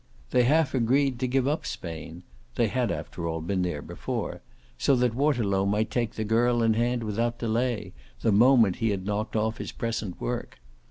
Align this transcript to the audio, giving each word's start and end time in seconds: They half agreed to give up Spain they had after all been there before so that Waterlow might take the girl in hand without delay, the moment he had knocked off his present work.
They 0.31 0.45
half 0.45 0.73
agreed 0.73 1.19
to 1.19 1.27
give 1.27 1.47
up 1.47 1.63
Spain 1.63 2.23
they 2.55 2.69
had 2.69 2.91
after 2.91 3.27
all 3.27 3.39
been 3.39 3.61
there 3.61 3.83
before 3.83 4.41
so 4.79 4.95
that 4.95 5.13
Waterlow 5.13 5.67
might 5.67 5.91
take 5.91 6.15
the 6.15 6.23
girl 6.23 6.63
in 6.63 6.73
hand 6.73 7.03
without 7.03 7.37
delay, 7.37 7.93
the 8.21 8.31
moment 8.31 8.77
he 8.77 8.89
had 8.89 9.05
knocked 9.05 9.35
off 9.35 9.59
his 9.59 9.71
present 9.71 10.19
work. 10.19 10.57